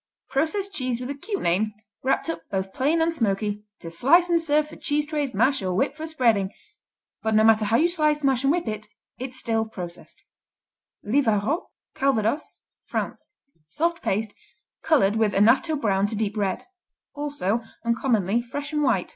[0.31, 4.41] _Processed cheese with a cute name, wrapped up both plain and smoky, to "slice and
[4.41, 6.51] serve for cheese trays, mash or whip for spreading,"
[7.21, 8.87] but no matter how you slice, mash and whip it,
[9.19, 10.23] it's still processed.
[11.05, 13.29] Livarot Calvados, France
[13.67, 14.33] Soft paste,
[14.81, 16.65] colored with annatto brown or deep red
[17.13, 19.09] (also, uncommonly, fresh and white).